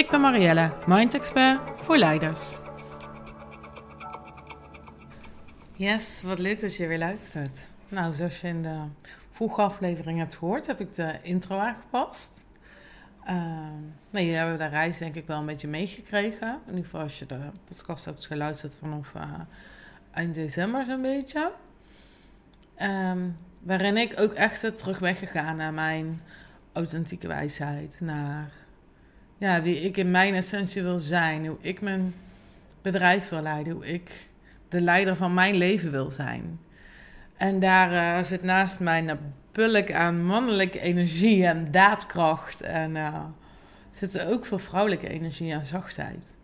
[0.00, 2.58] Ik ben Marielle, Mind Expert voor leiders.
[5.76, 7.72] Yes, wat leuk dat je weer luistert.
[7.88, 8.78] Nou, zoals je in de
[9.32, 12.46] vorige aflevering hebt gehoord, heb ik de intro aangepast.
[13.24, 13.34] Uh,
[14.10, 16.48] nou, jullie hebben de reis denk ik wel een beetje meegekregen.
[16.48, 19.22] In ieder geval als je de podcast hebt geluisterd vanaf uh,
[20.10, 21.52] eind december zo'n beetje.
[22.82, 26.22] Um, waarin ik ook echt weer terug ben gegaan naar mijn
[26.72, 27.98] authentieke wijsheid.
[28.00, 28.59] Naar
[29.40, 31.46] ja, wie ik in mijn essentie wil zijn.
[31.46, 32.14] Hoe ik mijn
[32.82, 33.72] bedrijf wil leiden.
[33.72, 34.28] Hoe ik
[34.68, 36.60] de leider van mijn leven wil zijn.
[37.36, 39.18] En daar uh, zit naast mij een
[39.52, 42.60] bulk aan mannelijke energie en daadkracht.
[42.60, 43.24] En uh,
[43.90, 46.36] zit er ook veel vrouwelijke energie en zachtheid.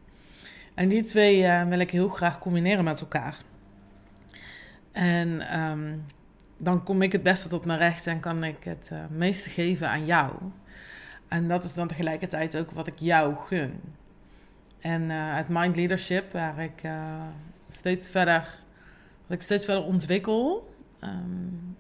[0.74, 3.36] En die twee uh, wil ik heel graag combineren met elkaar.
[4.92, 6.04] En um,
[6.56, 10.06] dan kom ik het beste tot mijn recht en kan ik het meeste geven aan
[10.06, 10.32] jou.
[11.28, 13.80] En dat is dan tegelijkertijd ook wat ik jou gun.
[14.80, 17.22] En uh, het Mind Leadership, waar ik uh,
[17.68, 18.48] steeds verder,
[19.26, 20.74] wat ik steeds verder ontwikkel.
[21.00, 21.76] Um,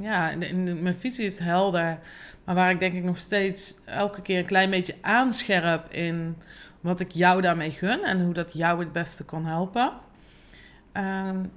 [0.00, 1.98] ja, in, mijn visie is helder.
[2.44, 6.36] Maar waar ik denk ik nog steeds elke keer een klein beetje aanscherp in
[6.80, 9.92] wat ik jou daarmee gun en hoe dat jou het beste kan helpen.
[10.92, 11.50] Um,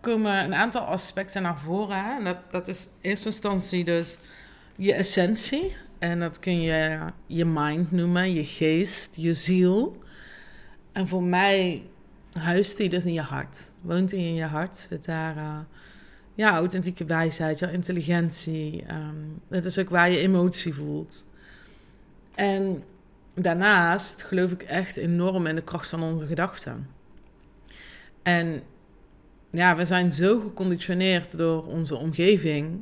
[0.00, 2.16] komen een aantal aspecten naar voren.
[2.16, 4.18] En dat, dat is in eerste instantie dus
[4.76, 5.76] je essentie.
[5.98, 10.02] En dat kun je je mind noemen, je geest, je ziel.
[10.92, 11.82] En voor mij
[12.32, 13.72] huist die dus in je hart.
[13.80, 14.76] Woont die in je hart.
[14.76, 15.58] Zit daar uh,
[16.34, 18.84] ja, authentieke wijsheid, jouw intelligentie.
[18.90, 21.26] Um, het is ook waar je emotie voelt.
[22.34, 22.82] En
[23.34, 26.88] daarnaast geloof ik echt enorm in de kracht van onze gedachten.
[28.22, 28.62] En
[29.50, 32.80] ja, we zijn zo geconditioneerd door onze omgeving.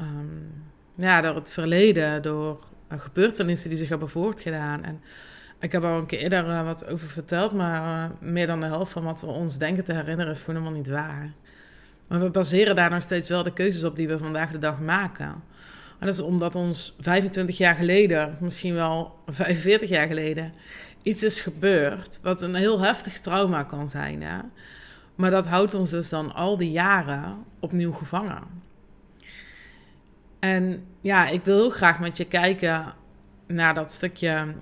[0.00, 0.64] Um,
[0.96, 2.58] ja, door het verleden, door
[2.88, 4.84] gebeurtenissen die zich hebben voortgedaan.
[4.84, 5.00] En
[5.60, 8.66] ik heb al een keer eerder uh, wat over verteld, maar uh, meer dan de
[8.66, 11.32] helft van wat we ons denken te herinneren is gewoon helemaal niet waar.
[12.08, 14.80] Maar we baseren daar nog steeds wel de keuzes op die we vandaag de dag
[14.80, 15.42] maken.
[15.98, 20.52] En dat is omdat ons 25 jaar geleden, misschien wel 45 jaar geleden,
[21.02, 24.24] iets is gebeurd wat een heel heftig trauma kan zijn.
[25.14, 28.55] Maar dat houdt ons dus dan al die jaren opnieuw gevangen.
[30.38, 32.94] En ja, ik wil heel graag met je kijken
[33.46, 34.54] naar dat stukje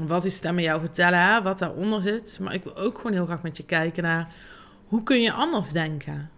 [0.00, 2.38] wat die stemmen jou vertellen, wat daaronder zit.
[2.40, 4.34] Maar ik wil ook gewoon heel graag met je kijken naar
[4.86, 6.30] hoe kun je anders denken?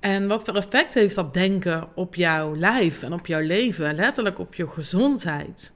[0.00, 4.38] En wat voor effect heeft dat denken op jouw lijf en op jouw leven, letterlijk
[4.38, 5.72] op je gezondheid?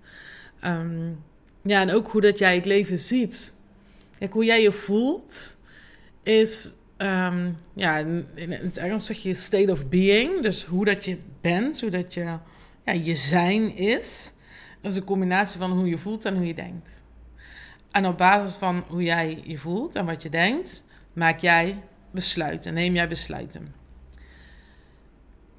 [0.65, 1.23] Um,
[1.63, 3.55] ja, en ook hoe dat jij het leven ziet.
[4.19, 5.57] Kijk, hoe jij je voelt
[6.23, 7.99] is um, ja,
[8.35, 10.43] in het Engels zeg je state of being.
[10.43, 12.38] Dus hoe dat je bent, hoe dat je,
[12.84, 14.32] ja, je zijn is.
[14.81, 17.03] Dat is een combinatie van hoe je voelt en hoe je denkt.
[17.91, 22.75] En op basis van hoe jij je voelt en wat je denkt, maak jij besluiten,
[22.75, 23.75] neem jij besluiten.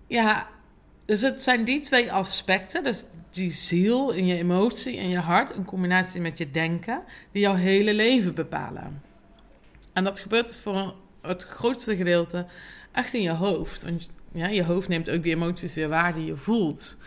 [0.07, 0.47] Ja,
[1.05, 5.51] dus het zijn die twee aspecten, dus die ziel in je emotie en je hart,
[5.51, 9.01] in combinatie met je denken, die jouw hele leven bepalen.
[9.93, 12.45] En dat gebeurt dus voor het grootste gedeelte
[12.91, 13.83] echt in je hoofd.
[13.83, 16.97] Want ja, je hoofd neemt ook die emoties weer waar die je voelt.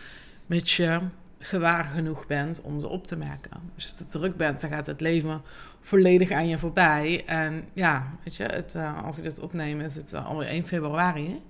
[0.45, 0.99] Met je
[1.39, 3.51] gewaar genoeg bent om ze op te merken.
[3.75, 5.41] Als je te druk bent, dan gaat het leven
[5.79, 7.23] volledig aan je voorbij.
[7.25, 10.65] En ja, weet je, het, uh, als ik dit opneem, is het uh, alweer 1
[10.65, 11.41] februari.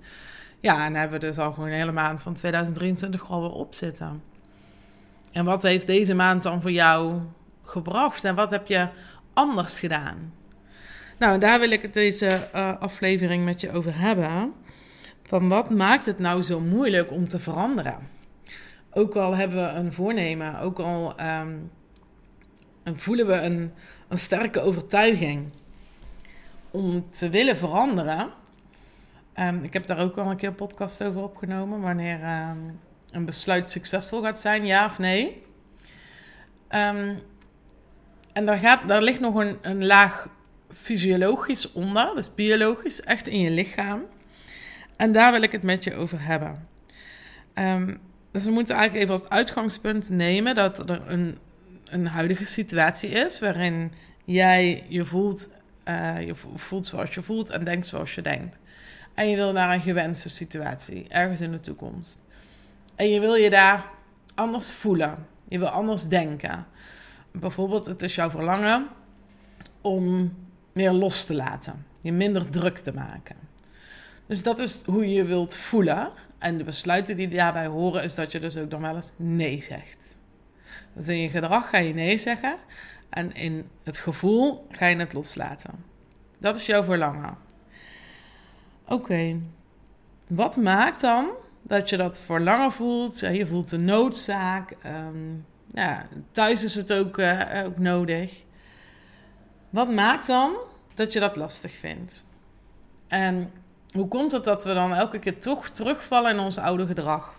[0.60, 4.22] Ja, en hebben we dus al gewoon een hele maand van 2023 alweer op zitten.
[5.32, 7.20] En wat heeft deze maand dan voor jou
[7.64, 8.24] gebracht?
[8.24, 8.88] En wat heb je
[9.32, 10.32] anders gedaan?
[11.18, 14.52] Nou, daar wil ik het deze uh, aflevering met je over hebben.
[15.30, 17.98] Van wat maakt het nou zo moeilijk om te veranderen?
[18.92, 21.70] Ook al hebben we een voornemen, ook al um,
[22.84, 23.72] voelen we een,
[24.08, 25.48] een sterke overtuiging
[26.70, 28.30] om te willen veranderen.
[29.34, 31.80] Um, ik heb daar ook al een keer een podcast over opgenomen.
[31.80, 32.80] Wanneer um,
[33.10, 35.42] een besluit succesvol gaat zijn, ja of nee.
[36.68, 37.22] En
[38.32, 40.28] daar, gaat, daar ligt nog een, een laag
[40.68, 44.02] fysiologisch onder, dus biologisch, echt in je lichaam.
[45.00, 46.68] En daar wil ik het met je over hebben.
[47.54, 48.00] Um,
[48.30, 51.38] dus we moeten eigenlijk even als uitgangspunt nemen dat er een,
[51.84, 53.92] een huidige situatie is waarin
[54.24, 55.48] jij je voelt,
[55.84, 58.58] uh, je voelt zoals je voelt en denkt zoals je denkt.
[59.14, 62.20] En je wil naar een gewenste situatie, ergens in de toekomst.
[62.96, 63.84] En je wil je daar
[64.34, 65.26] anders voelen.
[65.48, 66.66] Je wil anders denken.
[67.32, 68.86] Bijvoorbeeld, het is jouw verlangen
[69.80, 70.34] om
[70.72, 71.86] meer los te laten.
[72.00, 73.49] Je minder druk te maken.
[74.30, 76.10] Dus dat is hoe je wilt voelen.
[76.38, 79.62] En de besluiten die daarbij horen, is dat je dus ook dan wel eens nee
[79.62, 80.18] zegt.
[80.92, 82.56] Dus in je gedrag ga je nee zeggen.
[83.08, 85.84] En in het gevoel ga je het loslaten.
[86.38, 87.36] Dat is jouw verlangen.
[88.88, 89.40] Oké.
[90.26, 91.30] Wat maakt dan
[91.62, 93.18] dat je dat verlangen voelt?
[93.18, 94.70] Je voelt de noodzaak.
[94.82, 95.34] Ehm,
[95.66, 98.44] ja, thuis is het ook, uh, ook nodig.
[99.70, 100.56] Wat maakt dan
[100.94, 102.26] dat je dat lastig vindt?
[103.08, 103.52] En
[103.92, 107.34] hoe komt het dat we dan elke keer toch terugvallen in ons oude gedrag?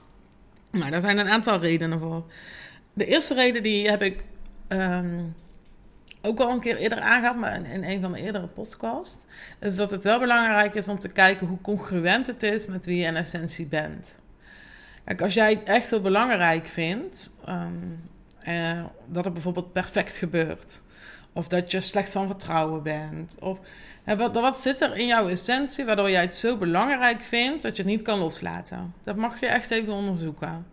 [0.72, 2.24] Nou, daar zijn een aantal redenen voor.
[2.94, 4.24] De eerste reden die heb ik
[4.68, 5.24] ehm,
[6.22, 9.18] ook al een keer eerder aangehaald, maar in, in, een van de eerdere podcasts,
[9.60, 12.98] is dat het wel belangrijk is om te kijken hoe congruent het is met wie
[12.98, 14.16] je in essentie bent.
[15.04, 17.74] Kijk, als jij het echt heel belangrijk vindt, ehm,
[18.40, 20.82] eh, dat het bijvoorbeeld perfect gebeurt,
[21.34, 23.60] of dat je slecht van vertrouwen bent, of
[24.06, 27.84] wat, wat zit er in jouw essentie waardoor jij het zo belangrijk vindt dat je
[27.84, 28.94] het niet kan loslaten?
[29.04, 30.66] Dat mag je echt even onderzoeken.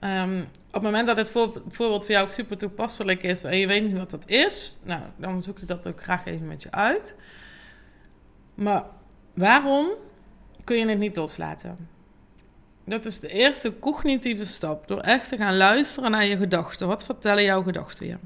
[0.00, 3.66] Um, op het moment dat het voorbeeld voor jou ook super toepasselijk is en je
[3.66, 6.70] weet niet wat dat is, nou, dan zoek ik dat ook graag even met je
[6.70, 7.14] uit.
[8.54, 8.84] Maar
[9.34, 9.88] waarom
[10.64, 11.88] kun je het niet loslaten?
[12.84, 14.88] Dat is de eerste cognitieve stap.
[14.88, 16.86] Door echt te gaan luisteren naar je gedachten.
[16.86, 18.16] Wat vertellen jouw gedachten je?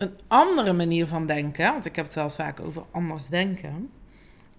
[0.00, 3.90] Een andere manier van denken, want ik heb het wel eens vaak over anders denken,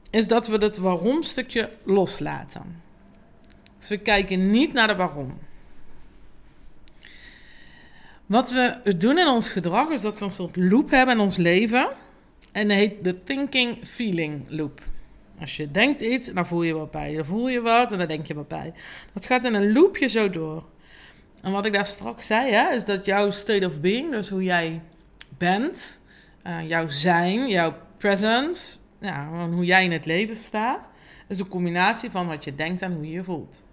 [0.10, 2.82] is dat we het waarom-stukje loslaten.
[3.78, 5.34] Dus we kijken niet naar de waarom.
[8.26, 11.38] Wat we doen in ons gedrag is dat we een soort loop hebben in ons
[11.38, 11.90] leven.
[12.52, 14.82] En dat heet de thinking feeling loop.
[15.40, 17.16] Als je denkt iets, dan voel je wat bij.
[17.16, 18.74] Dan voel je wat en dan denk je wat bij.
[19.14, 20.64] Dat gaat in een loopje zo door.
[21.42, 24.44] En wat ik daar straks zei, hè, is dat jouw state of being, dus hoe
[24.44, 24.82] jij
[25.38, 26.02] bent,
[26.48, 28.78] uh, jouw zijn, jouw presence,
[29.52, 30.90] hoe jij in het leven staat,
[31.28, 33.64] is een combinatie van wat je denkt en hoe je je voelt.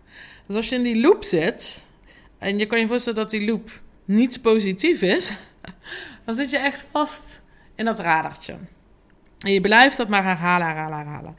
[0.47, 1.85] Dus als je in die loop zit,
[2.39, 5.33] en je kan je voorstellen dat die loop niet positief is,
[6.25, 7.43] dan zit je echt vast
[7.75, 8.57] in dat radertje.
[9.39, 11.37] En je blijft dat maar herhalen, herhalen, herhalen.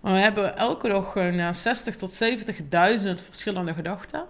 [0.00, 4.24] we hebben elke dag een 60 tot 70.000 verschillende gedachten.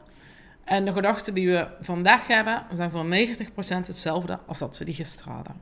[0.67, 4.95] En de gedachten die we vandaag hebben, zijn voor 90% hetzelfde als dat we die
[4.95, 5.61] gisteren hadden.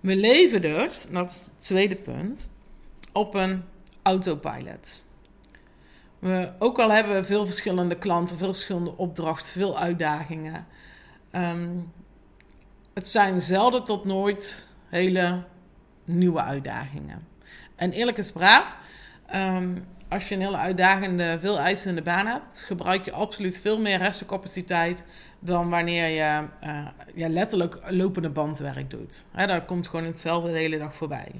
[0.00, 2.48] We leven dus, dat is het tweede punt,
[3.12, 3.62] op een
[4.02, 5.02] autopilot.
[6.18, 10.66] We, ook al hebben we veel verschillende klanten, veel verschillende opdrachten, veel uitdagingen.
[11.30, 11.68] Ehm,
[12.94, 15.44] het zijn zelden tot nooit hele
[16.04, 17.26] nieuwe uitdagingen.
[17.76, 18.76] En eerlijk is braaf,
[19.26, 19.76] ehm,
[20.10, 25.04] als je een hele uitdagende, veel eisende baan hebt, gebruik je absoluut veel meer restencapaciteit
[25.38, 29.24] dan wanneer je uh, ja, letterlijk lopende bandwerk doet.
[29.32, 31.30] He, daar komt gewoon hetzelfde de hele dag voorbij.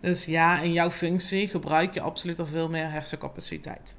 [0.00, 3.96] Dus ja, in jouw functie gebruik je absoluut al veel meer hersencapaciteit.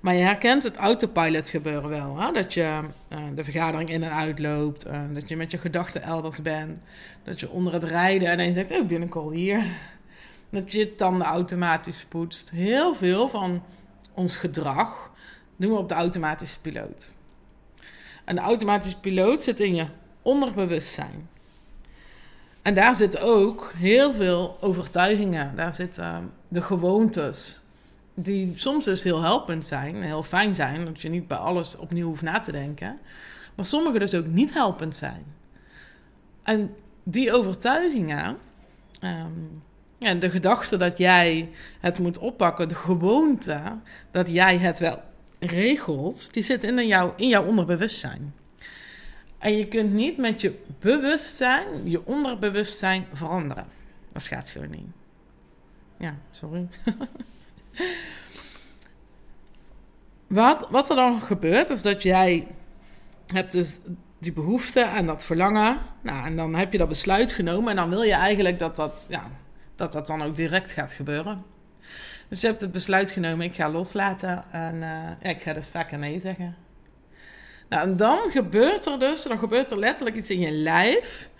[0.00, 2.18] Maar je herkent het autopilot gebeuren wel.
[2.18, 2.32] Hè?
[2.32, 2.80] Dat je
[3.12, 4.86] uh, de vergadering in en uitloopt.
[4.86, 6.78] Uh, dat je met je gedachten elders bent.
[7.24, 9.64] Dat je onder het rijden en dan zegt, oh, binnenkort hier.
[10.56, 12.50] Dat je tanden automatisch poetst.
[12.50, 13.62] Heel veel van
[14.14, 15.10] ons gedrag
[15.56, 17.14] doen we op de automatische piloot.
[18.24, 19.86] En de automatische piloot zit in je
[20.22, 21.28] onderbewustzijn.
[22.62, 25.56] En daar zitten ook heel veel overtuigingen.
[25.56, 27.60] Daar zitten de gewoontes
[28.14, 32.06] die soms dus heel helpend zijn, heel fijn zijn, dat je niet bij alles opnieuw
[32.06, 32.98] hoeft na te denken,
[33.54, 35.24] maar sommige dus ook niet helpend zijn.
[36.42, 38.36] En die overtuigingen,
[39.00, 39.62] um,
[39.98, 41.50] ja, de gedachte dat jij
[41.80, 43.78] het moet oppakken, de gewoonte
[44.10, 45.02] dat jij het wel
[45.38, 48.34] regelt, die zit in, jou, in jouw onderbewustzijn.
[49.38, 53.66] En je kunt niet met je bewustzijn je onderbewustzijn veranderen.
[54.12, 54.86] Dat gaat gewoon niet.
[55.98, 56.68] Ja, sorry.
[60.26, 62.46] Wat, wat er dan gebeurt, is dat jij
[63.26, 63.78] hebt dus
[64.18, 65.78] die behoefte en dat verlangen.
[66.02, 69.06] Nou, en dan heb je dat besluit genomen en dan wil je eigenlijk dat dat,
[69.08, 69.30] ja,
[69.76, 71.44] dat, dat dan ook direct gaat gebeuren.
[72.28, 74.80] Dus je hebt het besluit genomen, ik ga loslaten en
[75.20, 76.56] ja, ik ga dus vaker nee zeggen.
[77.68, 81.30] Nou, en dan gebeurt er dus, dan gebeurt er letterlijk iets in je lijf,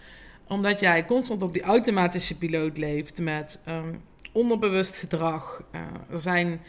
[0.48, 4.02] omdat jij constant op die automatische piloot leeft met um,
[4.32, 5.62] onderbewust gedrag.
[5.72, 6.60] Uh, er zijn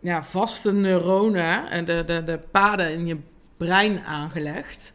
[0.00, 3.16] ja, vaste neuronen en de, de, de paden in je
[3.56, 4.92] brein aangelegd.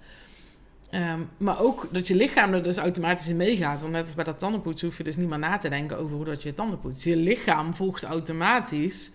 [0.91, 3.81] Ehm, maar ook dat je lichaam er dus automatisch in meegaat.
[3.81, 6.15] Want net als bij dat tandenpoetsen hoef je dus niet meer na te denken over
[6.15, 7.03] hoe dat je je tanden poetst.
[7.03, 9.12] Je lichaam volgt automatisch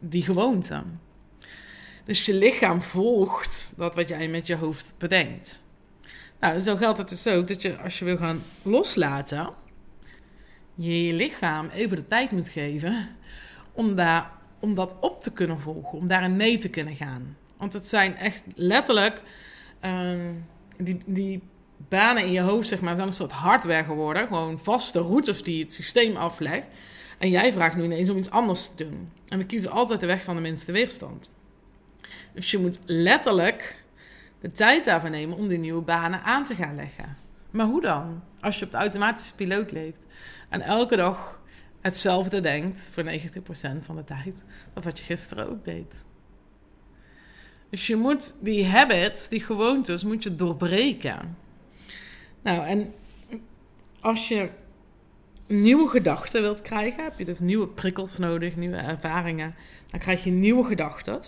[0.00, 0.82] die gewoonte.
[2.04, 5.64] Dus je lichaam volgt dat wat jij met je hoofd bedenkt.
[6.40, 9.50] Nou, zo geldt het dus ook dat je als je wil gaan loslaten,
[10.74, 13.08] je je lichaam even de tijd moet geven
[13.72, 17.36] om, daar, om dat op te kunnen volgen, om daarin mee te kunnen gaan.
[17.56, 19.22] Want het zijn echt letterlijk
[19.80, 20.32] ehm,
[20.76, 21.42] die, die
[21.88, 24.26] banen in je hoofd, zeg maar, zijn een soort hardware geworden.
[24.26, 26.74] Gewoon vaste routes die het systeem aflegt.
[27.18, 29.12] En jij vraagt nu ineens om iets anders te doen.
[29.28, 31.30] En we kiezen altijd de weg van de minste weerstand.
[32.34, 33.84] Dus je moet letterlijk
[34.40, 37.16] de tijd daarvoor nemen om die nieuwe banen aan te gaan leggen.
[37.50, 38.22] Maar hoe dan?
[38.40, 40.00] Als je op de automatische piloot leeft
[40.48, 41.40] en elke dag
[41.80, 46.04] hetzelfde denkt voor 90% van de tijd, dat wat je gisteren ook deed.
[47.72, 51.36] Dus je moet die habits, die gewoontes, moet je doorbreken.
[52.42, 52.94] Nou, en
[54.00, 54.48] als je
[55.46, 59.54] nieuwe gedachten wilt krijgen, heb je dus nieuwe prikkels nodig, nieuwe ervaringen.
[59.90, 61.20] Dan krijg je nieuwe gedachten.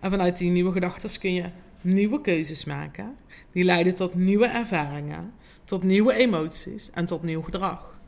[0.00, 1.50] En vanuit die nieuwe gedachten kun je
[1.80, 3.16] nieuwe keuzes maken.
[3.52, 5.32] Die leiden tot nieuwe ervaringen,
[5.64, 7.98] tot nieuwe emoties en tot nieuw gedrag.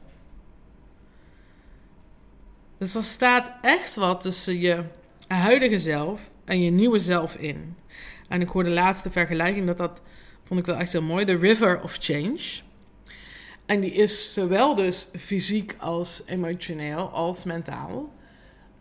[2.78, 4.84] Dus er staat echt wat tussen je
[5.34, 7.76] huidige zelf en je nieuwe zelf in.
[8.28, 10.00] En ik hoorde de laatste vergelijking, dat dat
[10.44, 11.24] vond ik wel echt heel mooi.
[11.24, 12.60] The River of Change.
[13.66, 18.12] En die is zowel dus fysiek als emotioneel als mentaal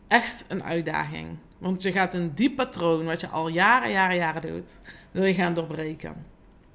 [0.08, 1.38] echt een uitdaging.
[1.58, 4.80] Want je gaat een diep patroon, wat je al jaren, jaren, jaren doet,
[5.12, 6.26] wil je gaan doorbreken.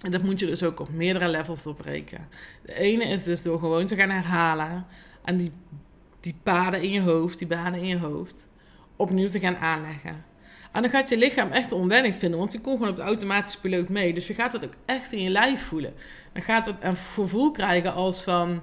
[0.00, 2.28] En dat moet je dus ook op meerdere levels doorbreken.
[2.62, 4.86] De ene is dus door gewoon te gaan herhalen
[5.24, 5.52] en die,
[6.20, 8.46] die paden in je hoofd, die banen in je hoofd,
[9.02, 10.24] opnieuw te gaan aanleggen.
[10.72, 13.60] En dan gaat je lichaam echt onwennig vinden, want die komt gewoon op de automatische
[13.60, 14.14] piloot mee.
[14.14, 15.94] Dus je gaat het ook echt in je lijf voelen.
[16.32, 18.62] Dan gaat het een gevoel krijgen als van...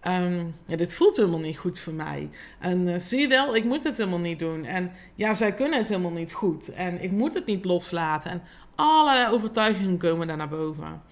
[0.00, 2.30] Ehm, ja, dit voelt helemaal niet goed voor mij.
[2.58, 4.64] En uh, zie je wel, ik moet het helemaal niet doen.
[4.64, 6.72] En ja, zij kunnen het helemaal niet goed.
[6.72, 8.30] En ik moet het niet loslaten.
[8.30, 8.42] En
[8.74, 11.02] allerlei overtuigingen komen daar naar boven.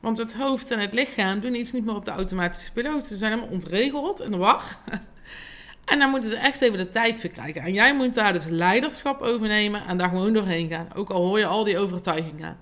[0.00, 3.06] Want het hoofd en het lichaam doen iets niet meer op de automatische piloot.
[3.06, 4.62] Ze zijn helemaal ontregeld de war.
[5.86, 7.62] En dan moeten ze echt even de tijd voor krijgen.
[7.62, 10.88] En jij moet daar dus leiderschap over nemen en daar gewoon doorheen gaan.
[10.94, 12.56] Ook al hoor je al die overtuigingen.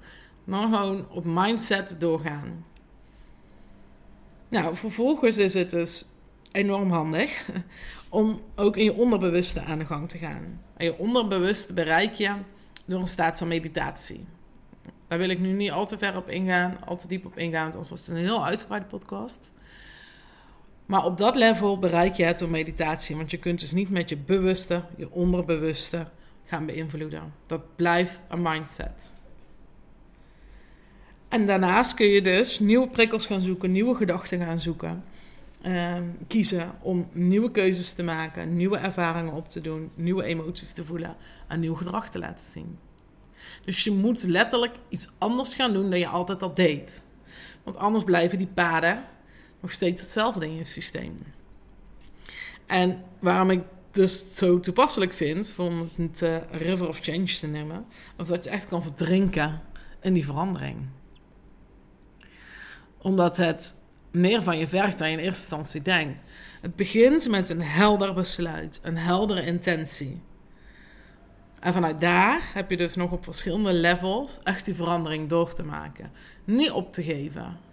[0.45, 2.65] Maar gewoon op mindset doorgaan.
[4.49, 6.07] Nou, vervolgens is het dus
[6.53, 7.47] enorm handig
[8.09, 10.61] om ook in je onderbewuste aan de gang te gaan.
[10.77, 12.33] En je onderbewuste bereik je
[12.85, 14.27] door een staat van meditatie.
[15.09, 17.63] Daar wil ik nu niet al te ver op ingaan, al te diep op ingaan,
[17.63, 19.51] want anders was het een heel uitgebreide podcast.
[20.87, 23.17] Maar op dat level bereik je het door meditatie.
[23.17, 26.07] Want je kunt dus niet met je bewuste, je onderbewuste
[26.45, 27.35] gaan beïnvloeden.
[27.47, 29.13] Dat blijft een mindset.
[31.29, 35.05] En daarnaast kun je dus nieuwe prikkels gaan zoeken, nieuwe gedachten gaan zoeken.
[35.67, 35.95] Uh,
[36.27, 41.17] kiezen om nieuwe keuzes te maken, nieuwe ervaringen op te doen, nieuwe emoties te voelen
[41.49, 42.79] en nieuw gedrag te laten zien.
[43.65, 47.03] Dus je moet letterlijk iets anders gaan doen dan je altijd al deed.
[47.63, 49.05] Want anders blijven die paden
[49.65, 51.19] nog steeds hetzelfde in je systeem.
[52.67, 57.87] En waarom ik dus zo toepasselijk vind om het uh, River of Change te nemen,
[58.17, 59.63] want dat je echt kan verdrinken
[60.01, 60.77] in die verandering.
[62.99, 63.75] Omdat het
[64.11, 66.23] meer van je vergt dan je in eerste instantie denkt.
[66.61, 70.23] Het begint met een helder besluit, een heldere intentie.
[71.61, 75.63] En vanuit daar heb je dus nog op verschillende levels echt die verandering door te
[75.63, 76.13] maken.
[76.45, 77.73] Niet op te geven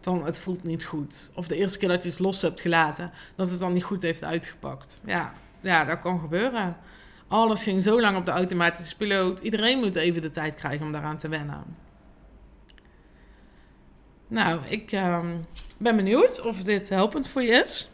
[0.00, 1.30] van het voelt niet goed.
[1.34, 4.02] Of de eerste keer dat je het los hebt gelaten, dat het dan niet goed
[4.02, 5.02] heeft uitgepakt.
[5.06, 6.76] Ja, ja dat kan gebeuren.
[7.28, 9.40] Alles ging zo lang op de automatische piloot.
[9.40, 11.64] Iedereen moet even de tijd krijgen om daaraan te wennen.
[14.28, 15.24] Nou, ik uh,
[15.78, 17.90] ben benieuwd of dit helpend voor je is.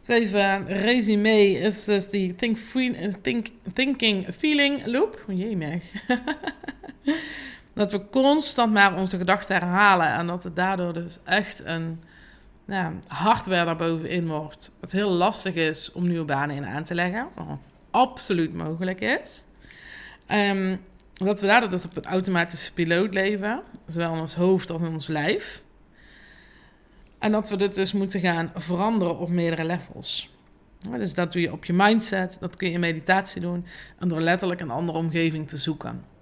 [0.00, 2.58] Dus even resume is dus die think,
[3.22, 5.24] think, thinking feeling loop.
[5.28, 5.82] Jee, meg.
[7.78, 10.06] Dat we constant maar onze gedachten herhalen.
[10.06, 12.02] En dat het daardoor dus echt een
[12.66, 14.72] ja, hardware daarbovenin wordt.
[14.80, 17.28] Het heel lastig is om nieuwe banen in aan te leggen.
[17.34, 19.42] Wat absoluut mogelijk is.
[20.28, 20.80] Um,
[21.12, 23.62] dat we daardoor dus op een automatische piloot leven.
[23.86, 25.62] Zowel in ons hoofd als in ons lijf.
[27.18, 30.34] En dat we dit dus moeten gaan veranderen op meerdere levels.
[30.90, 33.66] dus dat doe je op je mindset, dat kun je in meditatie doen.
[33.98, 36.16] En door letterlijk een andere omgeving te zoeken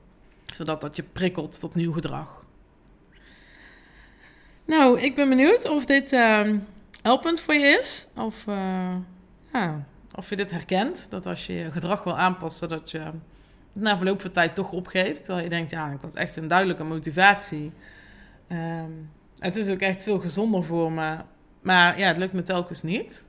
[0.55, 2.45] zodat dat je prikkelt tot nieuw gedrag.
[4.65, 6.49] Nou, ik ben benieuwd of dit uh,
[7.03, 8.07] helpend voor je is.
[8.17, 8.97] Of, uh,
[9.53, 11.11] ja, of je dit herkent.
[11.11, 13.11] Dat als je je gedrag wil aanpassen, dat je
[13.73, 15.23] na verloop van tijd toch opgeeft.
[15.23, 17.73] Terwijl je denkt, ja, ik had echt een duidelijke motivatie.
[18.49, 18.91] Ehm,
[19.39, 21.17] het is ook echt veel gezonder voor me.
[21.61, 23.25] Maar ja, het lukt me telkens niet.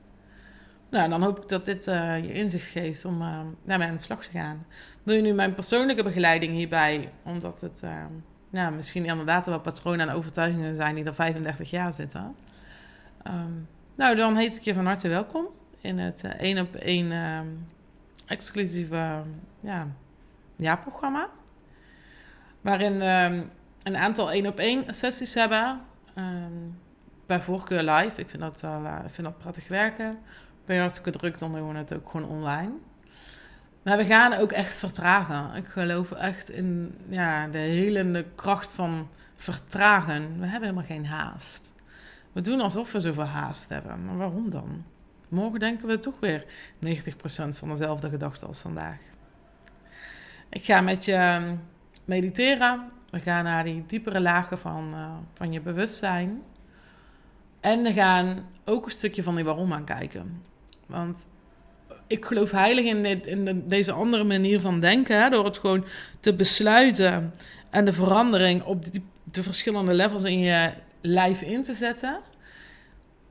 [0.90, 4.24] Nou, dan hoop ik dat dit uh, je inzicht geeft om uh, naar mijn slag
[4.24, 4.66] te gaan.
[5.02, 7.12] Wil je nu mijn persoonlijke begeleiding hierbij?
[7.24, 7.82] Omdat het
[8.50, 12.36] ja, misschien inderdaad wel patronen en overtuigingen zijn die er 35 jaar zitten.
[13.26, 15.46] Um, nou, dan heet ik je van harte welkom
[15.80, 17.12] in het één op één
[18.26, 19.22] exclusieve
[19.60, 19.86] ja,
[20.56, 21.28] jaarprogramma.
[22.60, 23.44] Waarin we
[23.82, 25.80] een aantal één op één sessies hebben.
[26.18, 26.78] Um,
[27.26, 28.20] bij voorkeur live.
[28.20, 28.62] Ik vind dat,
[29.04, 30.18] ik vind dat prettig werken.
[30.68, 32.72] Ben je hartstikke druk, dan doen we het ook gewoon online.
[33.82, 35.54] Maar we gaan ook echt vertragen.
[35.54, 40.40] Ik geloof echt in ja, de helende kracht van vertragen.
[40.40, 41.72] We hebben helemaal geen haast.
[42.32, 44.04] We doen alsof we zoveel haast hebben.
[44.04, 44.84] Maar waarom dan?
[45.28, 46.44] Morgen denken we toch weer
[46.84, 46.88] 90%
[47.48, 48.98] van dezelfde gedachten als vandaag.
[50.48, 51.56] Ik ga met je ehm,
[52.04, 52.90] mediteren.
[53.10, 56.42] We gaan naar die diepere lagen van, uh, van je bewustzijn.
[57.60, 60.56] En we gaan ook een stukje van die waarom aankijken.
[60.88, 61.26] Want
[62.06, 65.22] ik geloof heilig in, in deze andere manier van denken.
[65.22, 65.84] Hè, door het gewoon
[66.20, 67.34] te besluiten
[67.70, 68.84] en de verandering op
[69.24, 72.20] de verschillende levels in je lijf in te zetten.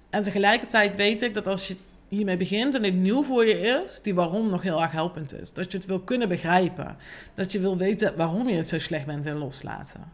[0.09, 1.75] En tegelijkertijd weet ik dat als je
[2.07, 5.53] hiermee begint en het nieuw voor je is, die waarom nog heel erg helpend is.
[5.53, 6.97] Dat je het wil kunnen begrijpen.
[7.35, 10.11] Dat je wil weten waarom je het zo slecht bent in loslaten.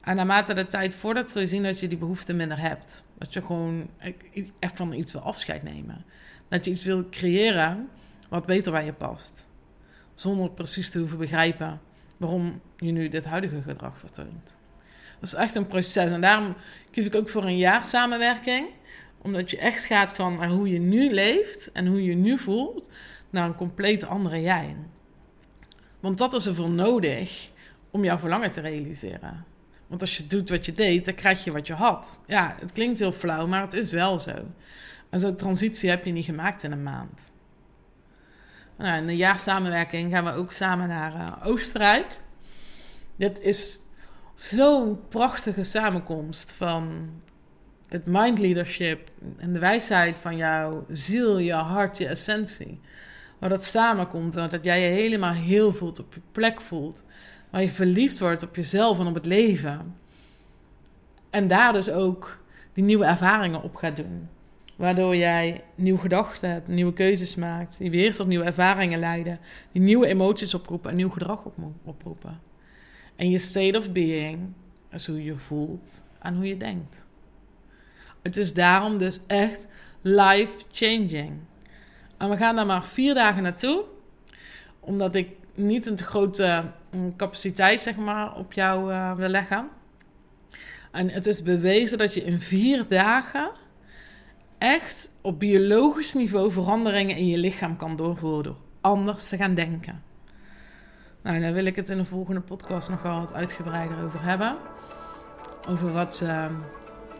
[0.00, 3.02] En naarmate de tijd voordat zul je zien dat je die behoefte minder hebt.
[3.18, 3.90] Dat je gewoon
[4.58, 6.04] echt van iets wil afscheid nemen.
[6.48, 7.88] Dat je iets wil creëren
[8.28, 9.48] wat beter bij je past.
[10.14, 11.80] Zonder precies te hoeven begrijpen
[12.16, 14.58] waarom je nu dit huidige gedrag vertoont.
[15.20, 16.10] Dat is echt een proces.
[16.10, 16.54] En daarom
[16.90, 18.68] kies ik ook voor een jaar samenwerking.
[19.22, 22.90] Omdat je echt gaat van hoe je nu leeft en hoe je nu voelt
[23.30, 24.76] naar een compleet andere jij.
[26.00, 27.50] Want dat is er voor nodig
[27.90, 29.44] om jouw verlangen te realiseren.
[29.86, 32.20] Want als je doet wat je deed, dan krijg je wat je had.
[32.26, 34.32] Ja, het klinkt heel flauw, maar het is wel zo.
[35.14, 37.32] En zo'n transitie heb je niet gemaakt in een maand.
[38.76, 42.06] Nou, in een jaar samenwerking gaan we ook samen naar uh, Oostenrijk.
[43.16, 43.80] Dit is
[44.34, 47.10] zo'n prachtige samenkomst van
[47.88, 52.80] het mind leadership en de wijsheid van jouw ziel, je hart, je essentie.
[53.38, 57.02] Waar dat samenkomt, dat jij je helemaal heel voelt, op je plek voelt.
[57.50, 59.96] Waar je verliefd wordt op jezelf en op het leven.
[61.30, 62.38] En daar dus ook
[62.72, 64.28] die nieuwe ervaringen op gaat doen.
[64.76, 69.38] Waardoor jij nieuwe gedachten hebt, nieuwe keuzes maakt, die weer tot nieuwe ervaringen leiden,
[69.72, 71.44] die nieuwe emoties oproepen en nieuw gedrag
[71.84, 72.40] oproepen.
[73.16, 74.52] En je state of being
[74.90, 77.08] is hoe je voelt en hoe je denkt.
[78.22, 79.68] Het is daarom dus echt
[80.00, 81.32] life-changing.
[82.16, 83.84] En we gaan daar maar vier dagen naartoe,
[84.80, 89.68] omdat ik niet een te grote mm, capaciteit zeg maar, op jou uh, wil leggen.
[90.92, 93.50] En het is bewezen dat je in vier dagen
[94.58, 100.02] echt op biologisch niveau veranderingen in je lichaam kan doorvoeren door anders te gaan denken.
[101.22, 104.56] Nou, daar wil ik het in de volgende podcast nog wel wat uitgebreider over hebben.
[105.68, 106.46] Over wat uh,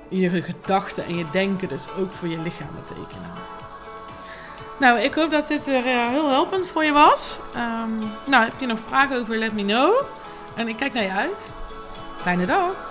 [0.08, 3.30] je gedachten en je denken dus ook voor je lichaam betekenen.
[4.80, 7.40] Nou, ik hoop dat dit weer uh, heel helpend voor je was.
[7.56, 10.02] Um, nou, heb je nog vragen over, let me know.
[10.56, 11.52] En ik kijk naar je uit.
[12.16, 12.83] Fijne dag.